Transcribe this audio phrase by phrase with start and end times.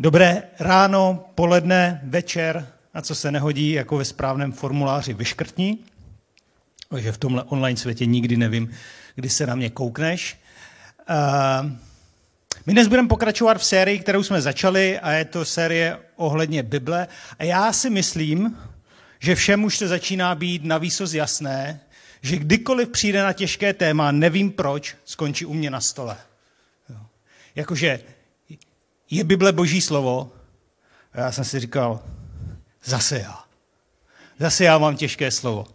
[0.00, 5.78] Dobré ráno, poledne, večer, a co se nehodí, jako ve správném formuláři vyškrtní.
[6.88, 8.70] Takže v tomhle online světě nikdy nevím,
[9.14, 10.38] kdy se na mě koukneš.
[12.66, 17.06] My dnes budeme pokračovat v sérii, kterou jsme začali, a je to série ohledně Bible.
[17.38, 18.58] A já si myslím,
[19.18, 21.80] že všem už to začíná být na výsost jasné,
[22.22, 26.16] že kdykoliv přijde na těžké téma, nevím proč, skončí u mě na stole.
[27.54, 28.00] Jakože
[29.10, 30.32] je Bible boží slovo?
[31.12, 32.02] A já jsem si říkal,
[32.84, 33.44] zase já.
[34.38, 35.66] Zase já mám těžké slovo.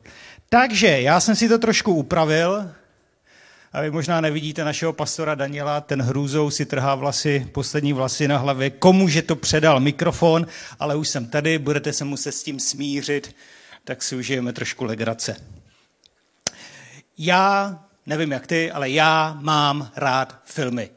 [0.49, 2.71] Takže já jsem si to trošku upravil.
[3.73, 8.37] A vy možná nevidíte našeho pastora Daniela, ten hrůzou si trhá vlasy, poslední vlasy na
[8.37, 8.69] hlavě.
[8.69, 10.47] Komuže to předal mikrofon,
[10.79, 13.35] ale už jsem tady, budete se muset s tím smířit,
[13.83, 15.35] tak si užijeme trošku legrace.
[17.17, 20.89] Já, nevím jak ty, ale já mám rád filmy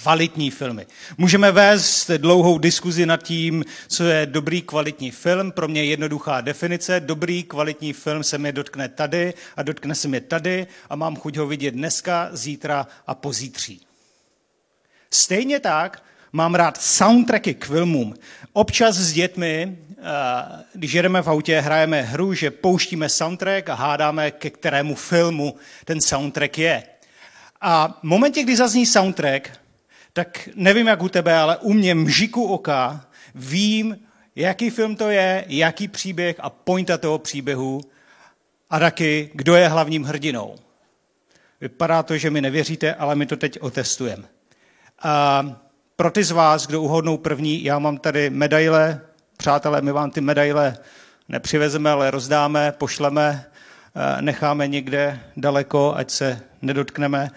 [0.00, 0.86] kvalitní filmy.
[1.18, 5.52] Můžeme vést dlouhou diskuzi nad tím, co je dobrý kvalitní film.
[5.52, 7.00] Pro mě je jednoduchá definice.
[7.00, 11.36] Dobrý kvalitní film se mi dotkne tady a dotkne se mi tady a mám chuť
[11.36, 13.80] ho vidět dneska, zítra a pozítří.
[15.10, 18.14] Stejně tak mám rád soundtracky k filmům.
[18.52, 20.02] Občas s dětmi, eh,
[20.74, 26.00] když jedeme v autě, hrajeme hru, že pouštíme soundtrack a hádáme, ke kterému filmu ten
[26.00, 26.82] soundtrack je.
[27.60, 29.50] A v momentě, kdy zazní soundtrack,
[30.12, 33.98] tak nevím, jak u tebe, ale u mě mžiku oka vím,
[34.36, 37.80] jaký film to je, jaký příběh a pointa toho příběhu
[38.70, 40.56] a taky, kdo je hlavním hrdinou.
[41.60, 44.24] Vypadá to, že mi nevěříte, ale my to teď otestujeme.
[45.02, 45.44] A
[45.96, 49.00] pro ty z vás, kdo uhodnou první, já mám tady medaile.
[49.36, 50.78] Přátelé, my vám ty medaile
[51.28, 53.44] nepřivezeme, ale rozdáme, pošleme,
[54.20, 57.30] necháme někde daleko, ať se nedotkneme.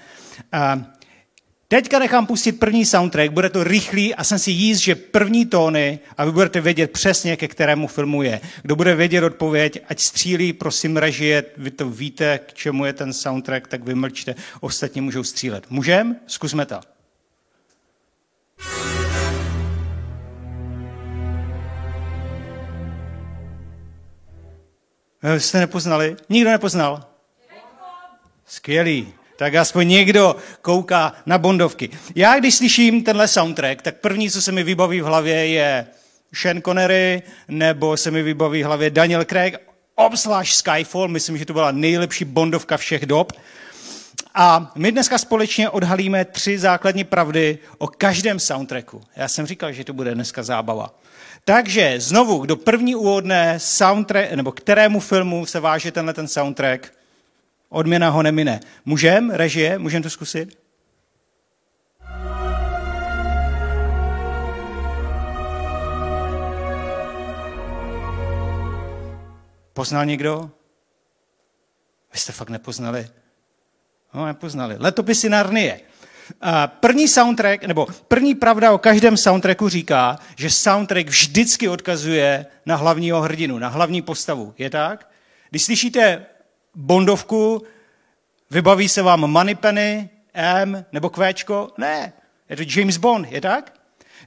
[1.67, 5.99] Teďka nechám pustit první soundtrack, bude to rychlý a jsem si jíst, že první tóny
[6.17, 8.41] a vy budete vědět přesně, ke kterému filmu je.
[8.61, 13.13] Kdo bude vědět odpověď, ať střílí, prosím, režie, vy to víte, k čemu je ten
[13.13, 15.69] soundtrack, tak vymlčte, ostatní můžou střílet.
[15.69, 16.15] Můžem?
[16.27, 16.79] Zkusme to.
[25.37, 26.15] Jste nepoznali?
[26.29, 27.05] Nikdo nepoznal?
[28.45, 31.89] Skvělý tak aspoň někdo kouká na Bondovky.
[32.15, 35.87] Já, když slyším tenhle soundtrack, tak první, co se mi vybaví v hlavě, je
[36.33, 39.55] Sean Connery, nebo se mi vybaví v hlavě Daniel Craig,
[39.95, 43.33] obzvlášť Skyfall, myslím, že to byla nejlepší Bondovka všech dob.
[44.37, 49.01] A my dneska společně odhalíme tři základní pravdy o každém soundtracku.
[49.15, 50.95] Já jsem říkal, že to bude dneska zábava.
[51.45, 56.91] Takže znovu, kdo první úvodné soundtrack, nebo kterému filmu se váže tenhle ten soundtrack,
[57.75, 58.59] Odměna ho nemine.
[58.85, 60.59] Můžem, režie, můžem to zkusit?
[69.73, 70.51] Poznal někdo?
[72.13, 73.07] Vy jste fakt nepoznali?
[74.13, 74.75] No, nepoznali.
[74.79, 75.81] Letopisy Narnie.
[76.65, 83.21] První soundtrack, nebo první pravda o každém soundtracku říká, že soundtrack vždycky odkazuje na hlavního
[83.21, 84.53] hrdinu, na hlavní postavu.
[84.57, 85.09] Je tak?
[85.49, 86.25] Když slyšíte
[86.75, 87.63] Bondovku,
[88.51, 91.71] vybaví se vám Moneypenny, M nebo Kvéčko?
[91.77, 92.13] Ne,
[92.49, 93.73] je to James Bond, je tak?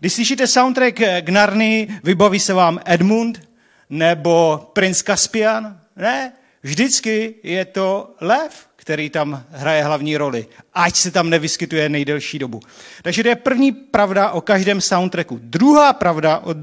[0.01, 3.49] Když slyšíte soundtrack k Narny, vybaví se vám Edmund
[3.91, 5.81] nebo Prince Caspian?
[5.97, 6.33] Ne,
[6.63, 12.61] vždycky je to lev, který tam hraje hlavní roli, ať se tam nevyskytuje nejdelší dobu.
[13.03, 15.39] Takže to je první pravda o každém soundtracku.
[15.43, 16.55] Druhá pravda o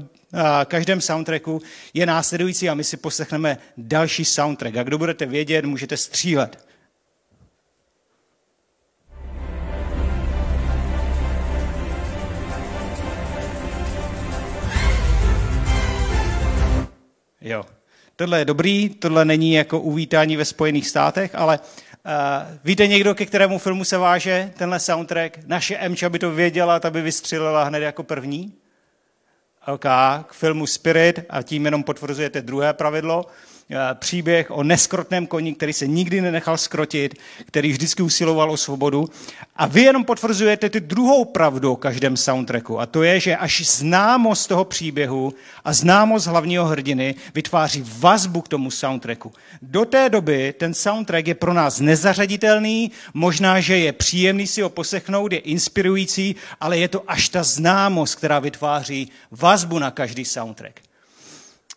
[0.64, 1.62] každém soundtracku
[1.94, 4.76] je následující a my si poslechneme další soundtrack.
[4.76, 6.66] A kdo budete vědět, můžete střílet.
[17.40, 17.64] Jo.
[18.16, 22.12] Tohle je dobrý, tohle není jako uvítání ve Spojených státech, ale uh,
[22.64, 25.38] víte někdo, ke kterému filmu se váže tenhle soundtrack?
[25.46, 28.52] Naše Emča by to věděla, ta by vystřelila hned jako první.
[30.26, 33.26] K filmu Spirit a tím jenom potvrzujete druhé pravidlo.
[33.70, 37.14] Eh, příběh o neskrotném koni, který se nikdy nenechal skrotit,
[37.46, 39.10] který vždycky usiloval o svobodu.
[39.56, 42.80] A vy jenom potvrzujete ty druhou pravdu o každém soundtracku.
[42.80, 45.34] A to je, že až známost toho příběhu
[45.64, 49.32] a známost hlavního hrdiny vytváří vazbu k tomu soundtracku.
[49.62, 54.70] Do té doby ten soundtrack je pro nás nezařaditelný, možná, že je příjemný si ho
[54.70, 60.85] poslechnout, je inspirující, ale je to až ta známost, která vytváří vazbu na každý soundtrack.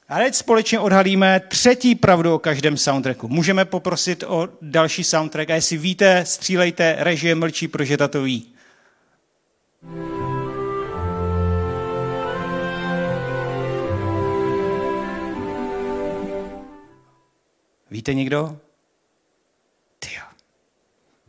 [0.10, 3.28] A teď společně odhalíme třetí pravdu o každém soundtracku.
[3.28, 8.54] Můžeme poprosit o další soundtrack a jestli víte, střílejte, režie mlčí, protože tato ví.
[17.92, 18.58] Víte někdo?
[20.00, 20.24] Tyjo.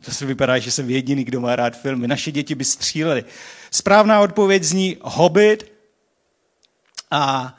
[0.05, 2.07] To se vypadá, že jsem jediný, kdo má rád filmy.
[2.07, 3.23] Naše děti by střílely.
[3.71, 5.71] Správná odpověď zní Hobbit.
[7.11, 7.57] A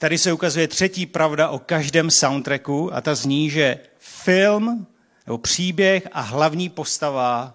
[0.00, 4.86] tady se ukazuje třetí pravda o každém soundtracku a ta zní, že film
[5.26, 7.54] nebo příběh a hlavní postava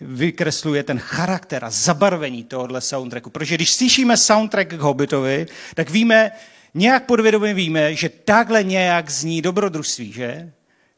[0.00, 3.30] vykresluje ten charakter a zabarvení tohohle soundtracku.
[3.30, 6.30] Protože když slyšíme soundtrack k Hobbitovi, tak víme,
[6.74, 10.52] nějak podvědomě víme, že takhle nějak zní dobrodružství, že?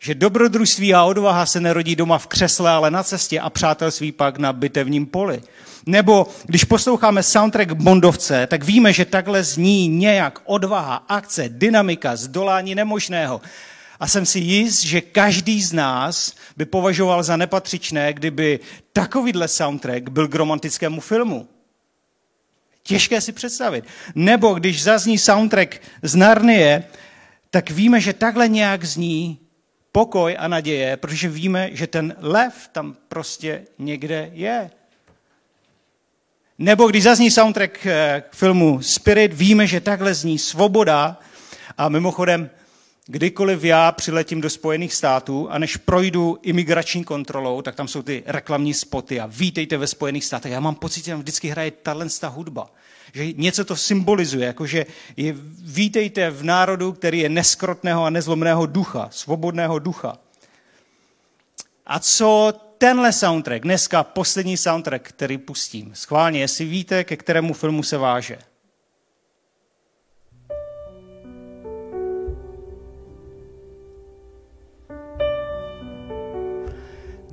[0.05, 4.39] Že dobrodružství a odvaha se nerodí doma v křesle, ale na cestě a přátelství pak
[4.39, 5.43] na bitevním poli.
[5.87, 12.75] Nebo když posloucháme soundtrack Bondovce, tak víme, že takhle zní nějak odvaha, akce, dynamika, zdolání
[12.75, 13.41] nemožného.
[14.01, 18.61] A jsem si jist, že každý z nás by považoval za nepatřičné, kdyby
[18.93, 21.49] takovýhle soundtrack byl k romantickému filmu.
[22.83, 23.85] Těžké si představit.
[24.15, 26.85] Nebo když zazní soundtrack z Narnie,
[27.51, 29.39] tak víme, že takhle nějak zní
[29.94, 34.70] pokoj a naděje, protože víme, že ten lev tam prostě někde je.
[36.58, 37.79] Nebo když zazní soundtrack
[38.20, 41.20] k filmu Spirit, víme, že takhle zní svoboda.
[41.79, 42.50] A mimochodem,
[43.06, 48.23] kdykoliv já přiletím do Spojených států a než projdu imigrační kontrolou, tak tam jsou ty
[48.26, 50.52] reklamní spoty a vítejte ve Spojených státech.
[50.52, 52.70] Já mám pocit, že tam vždycky hraje tato hudba.
[53.14, 59.08] Že něco to symbolizuje, jakože je, vítejte v národu, který je neskrotného a nezlomného ducha,
[59.12, 60.19] svobodného ducha.
[61.87, 67.82] A co tenhle soundtrack, dneska poslední soundtrack, který pustím, schválně, jestli víte, ke kterému filmu
[67.82, 68.38] se váže.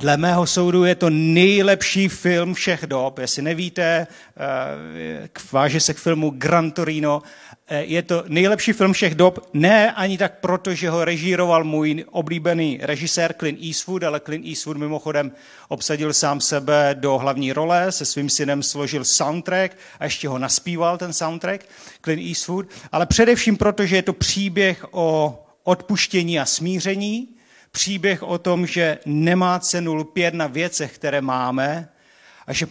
[0.01, 3.19] Dle mého soudu je to nejlepší film všech dob.
[3.19, 4.07] Jestli nevíte,
[4.37, 7.21] eh, váže se k filmu Gran Torino.
[7.67, 12.05] Eh, je to nejlepší film všech dob, ne ani tak proto, že ho režíroval můj
[12.11, 15.31] oblíbený režisér Clint Eastwood, ale Clint Eastwood mimochodem
[15.67, 20.97] obsadil sám sebe do hlavní role, se svým synem složil soundtrack a ještě ho naspíval
[20.97, 21.65] ten soundtrack,
[22.03, 27.27] Clint Eastwood, ale především proto, že je to příběh o odpuštění a smíření,
[27.71, 31.89] příběh o tom, že nemá cenu lpět na věcech, které máme,
[32.47, 32.67] a že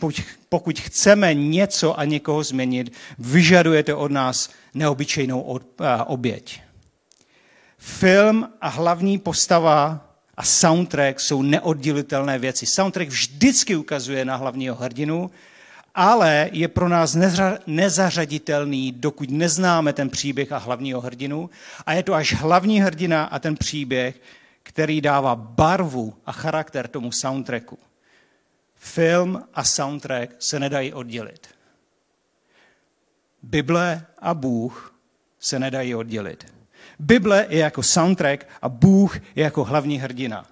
[0.48, 5.60] pokud chceme něco a někoho změnit, vyžadujete od nás neobyčejnou
[6.06, 6.60] oběť.
[7.78, 10.06] Film a hlavní postava
[10.36, 12.66] a soundtrack jsou neoddělitelné věci.
[12.66, 15.30] Soundtrack vždycky ukazuje na hlavního hrdinu,
[15.94, 17.16] ale je pro nás
[17.66, 21.50] nezařaditelný, dokud neznáme ten příběh a hlavního hrdinu.
[21.86, 24.20] A je to až hlavní hrdina a ten příběh,
[24.70, 27.78] který dává barvu a charakter tomu soundtracku.
[28.74, 31.48] Film a soundtrack se nedají oddělit.
[33.42, 34.94] Bible a Bůh
[35.40, 36.46] se nedají oddělit.
[36.98, 40.46] Bible je jako soundtrack a Bůh je jako hlavní hrdina.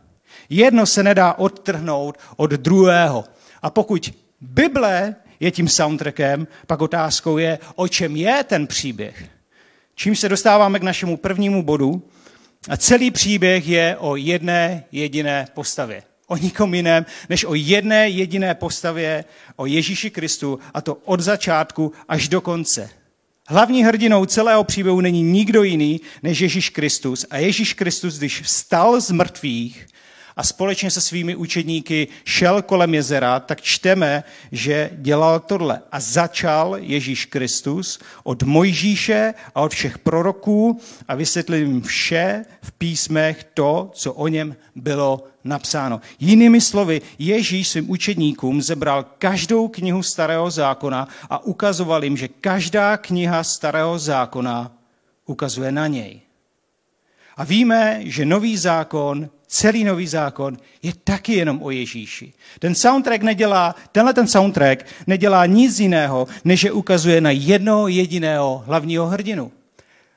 [0.49, 3.25] Jedno se nedá odtrhnout od druhého.
[3.63, 9.25] A pokud Bible je tím soundtrackem, pak otázkou je, o čem je ten příběh.
[9.95, 12.03] Čím se dostáváme k našemu prvnímu bodu,
[12.69, 16.03] a celý příběh je o jedné jediné postavě.
[16.27, 19.25] O nikom jiném, než o jedné jediné postavě,
[19.57, 22.91] o Ježíši Kristu, a to od začátku až do konce.
[23.49, 27.27] Hlavní hrdinou celého příběhu není nikdo jiný než Ježíš Kristus.
[27.31, 29.87] A Ježíš Kristus, když vstal z mrtvých,
[30.39, 35.81] a společně se svými učedníky šel kolem jezera, tak čteme, že dělal tohle.
[35.93, 42.73] A začal Ježíš Kristus od Mojžíše a od všech proroků a vysvětlil jim vše v
[42.73, 46.01] písmech to, co o něm bylo napsáno.
[46.21, 52.97] Jinými slovy, Ježíš svým učedníkům zebral každou knihu starého zákona a ukazoval jim, že každá
[52.97, 54.73] kniha starého zákona
[55.27, 56.21] ukazuje na něj.
[57.37, 62.33] A víme, že nový zákon, celý nový zákon je taky jenom o Ježíši.
[62.59, 68.63] Ten soundtrack nedělá, tenhle ten soundtrack nedělá nic jiného, než že ukazuje na jednoho jediného
[68.67, 69.53] hlavního hrdinu.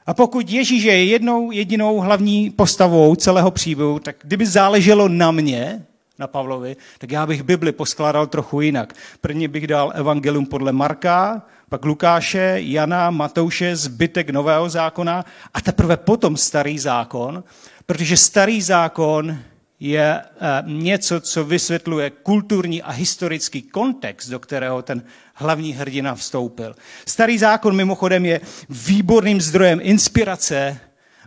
[0.06, 5.86] A pokud Ježíš je jednou jedinou hlavní postavou celého příběhu, tak kdyby záleželo na mě,
[6.20, 8.94] na Pavlovi, tak já bych Bibli poskládal trochu jinak.
[9.22, 15.98] Prvně bych dal evangelium podle Marka, pak Lukáše, Jana, Matouše, zbytek Nového zákona a teprve
[15.98, 17.44] potom Starý zákon,
[17.92, 19.40] protože Starý zákon
[19.80, 26.76] je eh, něco, co vysvětluje kulturní a historický kontext, do kterého ten hlavní hrdina vstoupil.
[27.06, 30.80] Starý zákon mimochodem je výborným zdrojem inspirace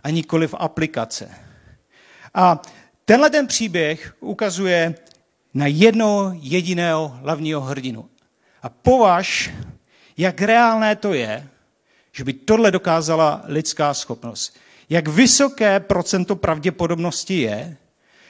[0.03, 1.29] a nikoli v aplikace.
[2.33, 2.61] A
[3.05, 4.95] tenhle ten příběh ukazuje
[5.53, 8.09] na jednoho jediného hlavního hrdinu.
[8.63, 9.51] A považ
[10.17, 11.47] jak reálné to je,
[12.11, 14.57] že by tohle dokázala lidská schopnost.
[14.89, 17.77] Jak vysoké procento pravděpodobnosti je,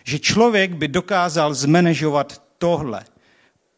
[0.03, 3.03] že člověk by dokázal zmanežovat tohle.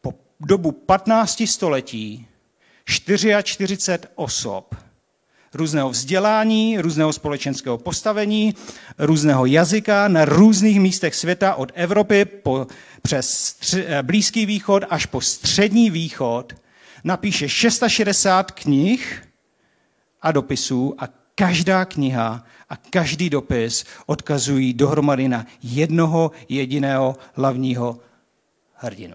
[0.00, 2.26] Po dobu 15 století
[2.84, 3.78] 44
[4.14, 4.74] osob
[5.54, 8.54] různého vzdělání, různého společenského postavení,
[8.98, 12.66] různého jazyka na různých místech světa od Evropy po,
[13.02, 16.52] přes stři, eh, Blízký východ až po Střední východ
[17.04, 19.22] napíše 660 knih
[20.22, 27.98] a dopisů a každá kniha a každý dopis odkazují dohromady na jednoho jediného hlavního
[28.74, 29.14] hrdinu.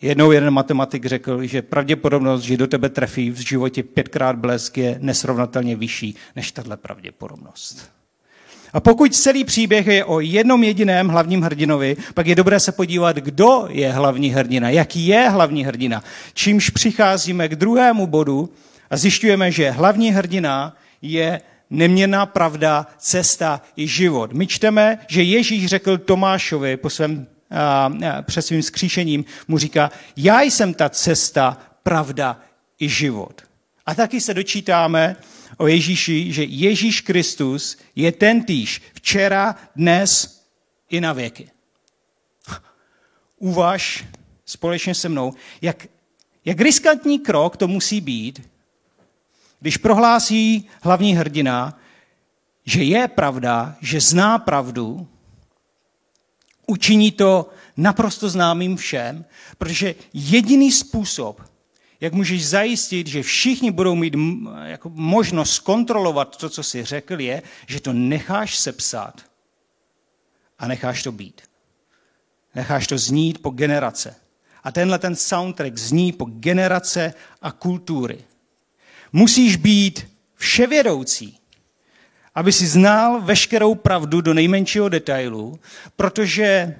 [0.00, 4.98] Jednou jeden matematik řekl, že pravděpodobnost, že do tebe trefí v životě pětkrát blesk, je
[5.00, 7.90] nesrovnatelně vyšší než tahle pravděpodobnost.
[8.72, 13.16] A pokud celý příběh je o jednom jediném hlavním hrdinovi, pak je dobré se podívat,
[13.16, 16.04] kdo je hlavní hrdina, jaký je hlavní hrdina.
[16.34, 18.50] Čímž přicházíme k druhému bodu
[18.90, 21.40] a zjišťujeme, že hlavní hrdina je
[21.70, 24.32] neměná pravda, cesta i život.
[24.32, 27.26] My čteme, že Ježíš řekl Tomášovi po svém
[28.22, 32.40] před svým skříšením mu říká, já jsem ta cesta, pravda
[32.78, 33.42] i život.
[33.86, 35.16] A taky se dočítáme
[35.56, 40.42] o Ježíši, že Ježíš Kristus je ten týž včera, dnes
[40.90, 41.50] i na věky.
[43.38, 44.04] Uvaž
[44.46, 45.86] společně se mnou, jak,
[46.44, 48.42] jak riskantní krok to musí být,
[49.60, 51.78] když prohlásí hlavní hrdina,
[52.64, 55.08] že je pravda, že zná pravdu,
[56.66, 59.24] Učiní to naprosto známým všem,
[59.58, 61.42] protože jediný způsob,
[62.00, 64.14] jak můžeš zajistit, že všichni budou mít
[64.64, 69.22] jako možnost kontrolovat to, co jsi řekl, je, že to necháš sepsat
[70.58, 71.42] a necháš to být.
[72.54, 74.14] Necháš to znít po generace.
[74.64, 78.24] A tenhle ten soundtrack zní po generace a kultury.
[79.16, 81.38] Musíš být vševědoucí
[82.36, 85.60] aby si znal veškerou pravdu do nejmenšího detailu,
[85.96, 86.76] protože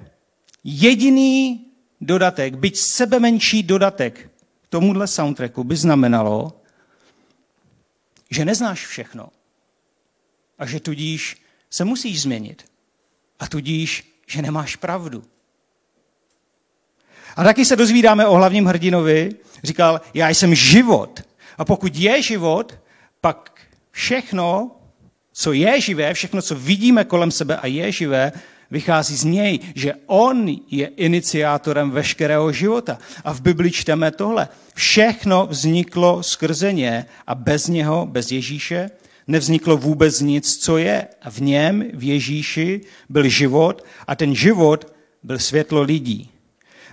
[0.63, 1.65] jediný
[2.01, 4.29] dodatek, byť sebe menší dodatek
[4.69, 6.61] tomuhle soundtracku by znamenalo,
[8.29, 9.29] že neznáš všechno
[10.59, 11.37] a že tudíž
[11.69, 12.65] se musíš změnit
[13.39, 15.23] a tudíž, že nemáš pravdu.
[17.35, 21.26] A taky se dozvídáme o hlavním hrdinovi, říkal, já jsem život.
[21.57, 22.79] A pokud je život,
[23.21, 23.51] pak
[23.91, 24.71] všechno,
[25.33, 28.31] co je živé, všechno, co vidíme kolem sebe a je živé,
[28.71, 32.97] vychází z něj, že on je iniciátorem veškerého života.
[33.23, 34.47] A v Bibli čteme tohle.
[34.75, 38.89] Všechno vzniklo skrze ně a bez něho, bez Ježíše,
[39.27, 41.07] nevzniklo vůbec nic, co je.
[41.21, 46.29] A v něm, v Ježíši, byl život a ten život byl světlo lidí.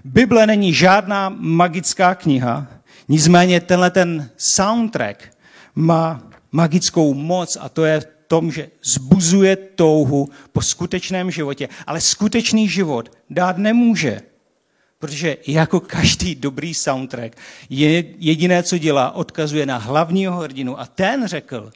[0.04, 2.66] Bible není žádná magická kniha,
[3.08, 5.38] nicméně tenhle ten soundtrack
[5.74, 12.68] má magickou moc a to je tom, že zbuzuje touhu po skutečném životě, ale skutečný
[12.68, 14.20] život dát nemůže.
[14.98, 17.36] Protože jako každý dobrý soundtrack,
[17.70, 21.72] je jediné, co dělá, odkazuje na hlavního hrdinu a ten řekl,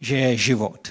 [0.00, 0.88] že je život.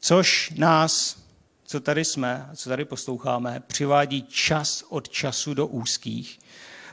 [0.00, 1.23] Což nás,
[1.64, 6.38] co tady jsme, co tady posloucháme, přivádí čas od času do úzkých,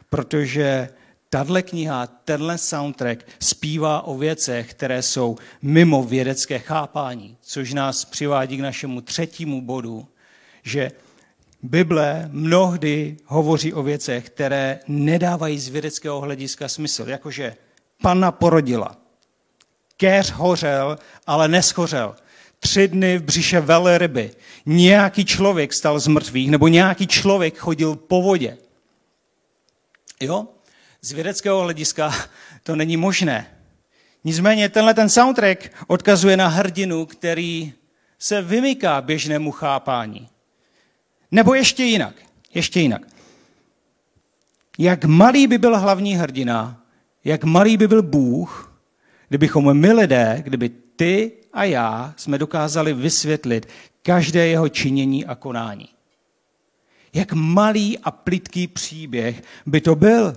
[0.10, 0.90] protože
[1.34, 8.58] Tahle kniha, tenhle soundtrack zpívá o věcech, které jsou mimo vědecké chápání, což nás přivádí
[8.58, 10.08] k našemu třetímu bodu,
[10.64, 10.92] že
[11.64, 17.56] Bible mnohdy hovoří o věcech, které nedávají z vědeckého hlediska smysl, jakože
[18.02, 18.98] panna porodila,
[19.98, 20.98] keř hořel,
[21.28, 22.16] ale neschořel,
[22.64, 24.32] tři dny v břiše velryby,
[24.66, 28.58] nějaký člověk stal z mrtvých, nebo nějaký člověk chodil po vodě.
[30.20, 30.48] Jo?
[31.02, 32.14] z vědeckého hlediska
[32.64, 33.58] to není možné.
[34.24, 37.74] Nicméně tenhle ten soundtrack odkazuje na hrdinu, který
[38.20, 40.30] se vymyká běžnému chápání.
[41.32, 42.16] Nebo ještě jinak.
[42.54, 43.02] Ještě jinak.
[44.78, 46.86] Jak malý by byl hlavní hrdina,
[47.24, 48.80] jak malý by byl Bůh,
[49.30, 50.70] kdybychom my lidé, kdyby
[51.02, 53.68] ty a já jsme dokázali vysvětlit
[54.02, 55.90] každé jeho činění a konání.
[57.14, 60.34] Jak malý a plitký příběh by to byl.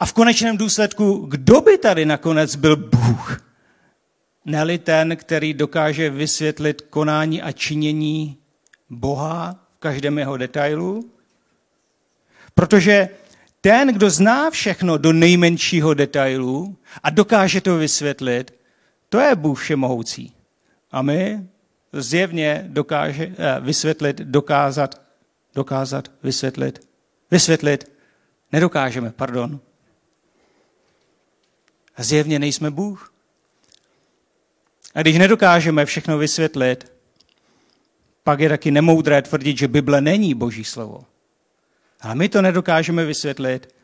[0.00, 3.44] A v konečném důsledku, kdo by tady nakonec byl Bůh?
[4.44, 8.36] Neli ten, který dokáže vysvětlit konání a činění
[8.90, 11.10] Boha v každém jeho detailu?
[12.54, 13.08] Protože
[13.60, 18.63] ten, kdo zná všechno do nejmenšího detailu a dokáže to vysvětlit,
[19.14, 20.34] to je Bůh všemohoucí.
[20.90, 21.46] A my
[21.92, 25.02] zjevně dokáže eh, vysvětlit, dokázat,
[25.54, 26.88] dokázat, vysvětlit,
[27.30, 27.92] vysvětlit,
[28.52, 29.60] nedokážeme, pardon.
[31.96, 33.12] A zjevně nejsme Bůh.
[34.94, 36.92] A když nedokážeme všechno vysvětlit,
[38.22, 41.04] pak je taky nemoudré tvrdit, že Bible není Boží slovo.
[42.00, 43.74] Ale my to nedokážeme vysvětlit.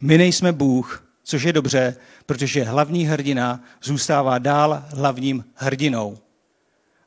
[0.00, 6.18] My nejsme Bůh, což je dobře, protože hlavní hrdina zůstává dál hlavním hrdinou.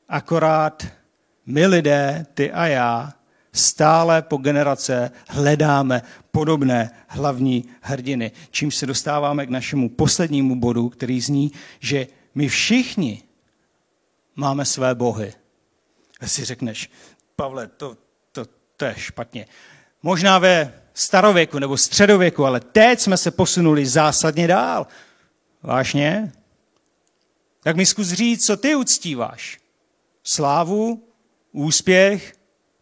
[0.09, 0.87] Akorát
[1.45, 3.13] my lidé, ty a já,
[3.53, 8.31] stále po generace hledáme podobné hlavní hrdiny.
[8.51, 13.23] Čím se dostáváme k našemu poslednímu bodu, který zní, že my všichni
[14.35, 15.33] máme své bohy.
[16.19, 16.91] A si řekneš,
[17.35, 17.97] Pavle, to,
[18.31, 18.45] to,
[18.77, 19.45] to je špatně.
[20.03, 24.87] Možná ve starověku nebo středověku, ale teď jsme se posunuli zásadně dál.
[25.63, 26.31] Vážně?
[27.63, 29.57] Tak mi zkus říct, co ty uctíváš.
[30.23, 31.03] Slávu,
[31.51, 32.33] úspěch,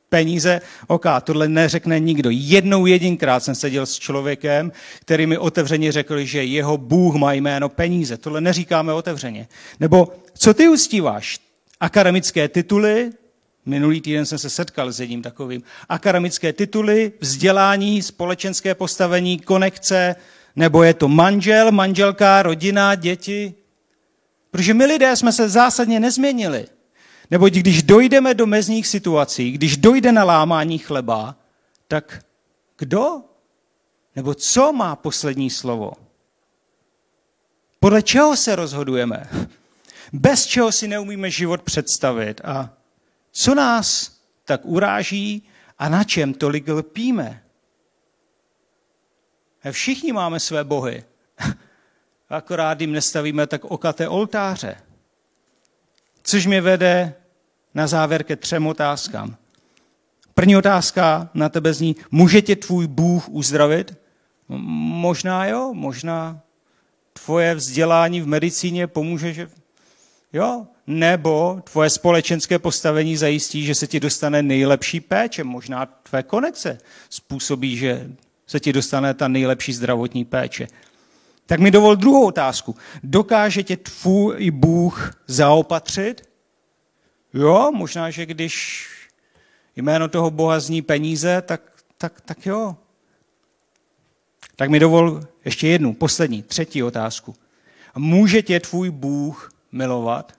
[0.10, 0.62] peníze.
[0.88, 2.30] Ok, tohle neřekne nikdo.
[2.34, 7.70] Jednou jedinkrát jsem seděl s člověkem, který mi otevřeně řekl, že jeho Bůh má jméno
[7.70, 8.18] peníze.
[8.18, 9.48] Tohle neříkáme otevřeně.
[9.80, 11.40] Nebo co ty uctíváš?
[11.80, 13.12] Akademické tituly,
[13.68, 15.64] Minulý týden jsem se setkal s jedním takovým.
[15.90, 20.16] Akademické tituly, vzdělání, společenské postavení, konekce,
[20.56, 23.54] nebo je to manžel, manželka, rodina, děti.
[24.52, 26.66] Protože my lidé jsme se zásadně nezměnili.
[27.32, 31.36] Nebo když dojdeme do mezních situací, když dojde na lámání chleba,
[31.88, 32.26] tak
[32.78, 33.22] kdo?
[34.16, 35.92] Nebo co má poslední slovo?
[37.80, 39.30] Podle čeho se rozhodujeme?
[40.14, 42.42] Bez čeho si neumíme život představit.
[42.44, 42.77] A
[43.32, 45.48] co nás tak uráží
[45.80, 47.44] a na čem tolik lpíme?
[49.72, 51.04] Všichni máme své bohy.
[52.30, 54.76] Akorát jim nestavíme tak okaté oltáře.
[56.24, 57.16] Což mě vede
[57.74, 59.38] na závěr ke třem otázkám.
[60.34, 63.98] První otázka na tebe zní, může tě tvůj Bůh uzdravit?
[64.48, 66.42] Možná jo, možná
[67.14, 69.50] tvoje vzdělání v medicíně pomůže, že
[70.34, 75.44] jo, nebo tvoje společenské postavení zajistí, že se ti dostane nejlepší péče.
[75.44, 76.78] Možná tvé konekce
[77.10, 78.10] způsobí, že
[78.48, 80.68] se ti dostane ta nejlepší zdravotní péče.
[81.46, 82.76] Tak mi dovol druhou otázku.
[83.04, 86.30] Dokáže tě tvůj Bůh zaopatřit?
[87.34, 88.88] Jo, možná, že když
[89.76, 91.62] jméno toho Boha zní peníze, tak,
[91.98, 92.76] tak, tak jo.
[94.56, 97.36] Tak mi dovol ještě jednu, poslední, třetí otázku.
[97.96, 100.34] Může tě tvůj Bůh milovat?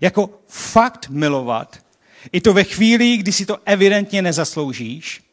[0.00, 1.78] Jako fakt milovat.
[2.32, 5.24] I to ve chvíli, kdy si to evidentně nezasloužíš.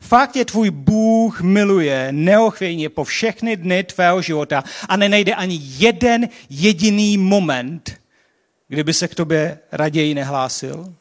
[0.00, 6.28] Fakt je tvůj Bůh miluje neochvějně po všechny dny tvého života a nenejde ani jeden
[6.50, 8.00] jediný moment,
[8.68, 10.94] kdyby se k tobě raději nehlásil.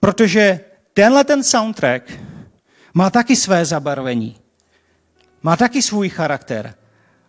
[0.00, 0.60] Protože
[0.94, 2.12] tenhle ten soundtrack
[2.94, 4.36] má taky své zabarvení.
[5.42, 6.74] Má taky svůj charakter.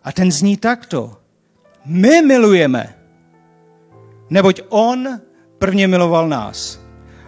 [0.04, 1.20] A ten zní takto.
[1.84, 2.94] My milujeme
[4.34, 5.20] neboť on
[5.58, 6.80] prvně miloval nás.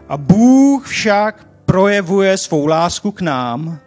[0.09, 3.79] A Bůh však projevuje svou lásku k nám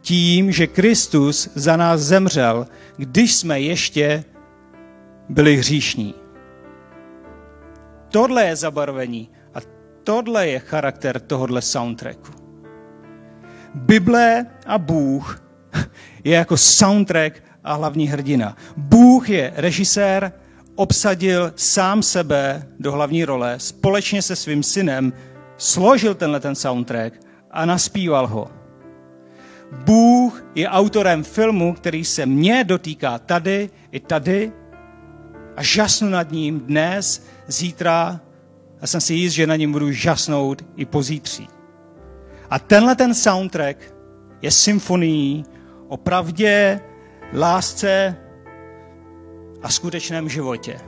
[0.00, 4.24] tím, že Kristus za nás zemřel, když jsme ještě
[5.28, 6.14] byli hříšní.
[8.08, 9.58] Tohle je zabarvení a
[10.04, 12.32] tohle je charakter tohohle soundtracku.
[13.74, 15.42] Bible a Bůh
[16.24, 18.56] je jako soundtrack a hlavní hrdina.
[18.76, 20.32] Bůh je režisér
[20.78, 25.12] obsadil sám sebe do hlavní role, společně se svým synem
[25.56, 28.50] složil tenhle ten soundtrack a naspíval ho.
[29.84, 34.52] Bůh je autorem filmu, který se mě dotýká tady i tady
[35.56, 38.20] a žasnu nad ním dnes, zítra
[38.80, 41.48] a jsem si jist, že na něm budu žasnout i pozítří.
[42.50, 43.94] A tenhle ten soundtrack
[44.42, 45.44] je symfonií
[45.88, 46.80] o pravdě,
[47.34, 48.16] lásce,
[49.62, 50.80] a skutečném životě.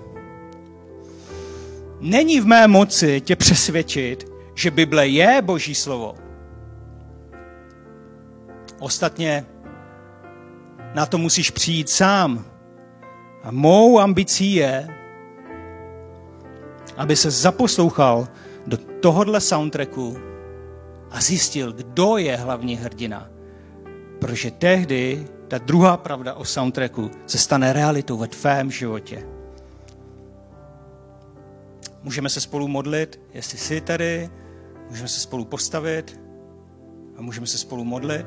[2.00, 6.14] Není v mé moci tě přesvědčit, že Bible je Boží slovo.
[8.78, 9.46] Ostatně
[10.94, 12.44] na to musíš přijít sám.
[13.42, 14.88] A mou ambicí je,
[16.96, 18.28] aby se zaposlouchal
[18.66, 20.16] do tohohle soundtracku
[21.11, 23.30] a zjistil, kdo je hlavní hrdina.
[24.18, 29.26] Protože tehdy ta druhá pravda o soundtracku se stane realitou ve tvém životě.
[32.02, 34.30] Můžeme se spolu modlit, jestli jsi tady,
[34.90, 36.20] můžeme se spolu postavit
[37.16, 38.26] a můžeme se spolu modlit.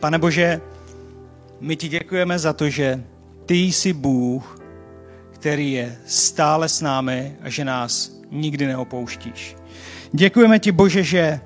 [0.00, 0.60] Pane Bože,
[1.60, 3.04] my ti děkujeme za to, že
[3.46, 4.58] ty jsi Bůh,
[5.30, 9.56] který je stále s námi a že nás nikdy neopouštíš.
[10.12, 11.40] Děkujeme ti, Bože, že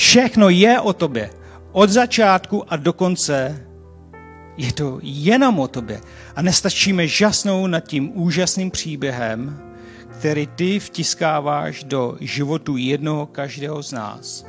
[0.00, 1.30] Všechno je o tobě.
[1.72, 3.66] Od začátku a do konce
[4.56, 6.00] Je to jenom o tobě.
[6.36, 9.60] A nestačíme žasnout nad tím úžasným příběhem,
[10.18, 14.46] který ty vtiskáváš do životu jednoho každého z nás.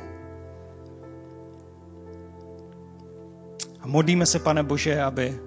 [3.80, 5.38] A modlíme se, pane Bože, aby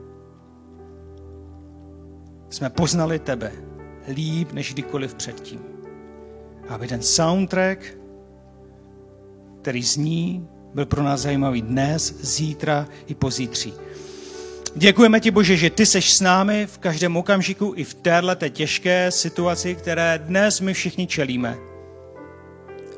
[2.50, 3.52] jsme poznali tebe
[4.14, 5.62] líp než kdykoliv předtím.
[6.70, 8.05] Aby ten soundtrack,
[9.66, 13.74] který zní, byl pro nás zajímavý dnes, zítra i pozítří.
[14.76, 19.12] Děkujeme ti, Bože, že ty seš s námi v každém okamžiku i v této těžké
[19.12, 21.58] situaci, které dnes my všichni čelíme.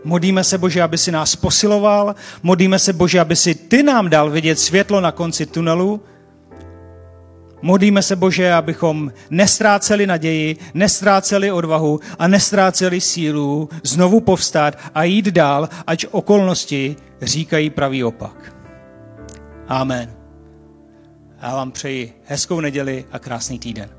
[0.04, 4.30] Modlíme se, Bože, aby si nás posiloval, modlíme se, Bože, aby si ty nám dal
[4.30, 6.02] vidět světlo na konci tunelu,
[7.62, 15.26] Modlíme se, Bože, abychom nestráceli naději, nestráceli odvahu a nestráceli sílu znovu povstat a jít
[15.26, 18.56] dál, ať okolnosti říkají pravý opak.
[19.68, 20.14] Amen.
[21.42, 23.97] Já vám přeji hezkou neděli a krásný týden.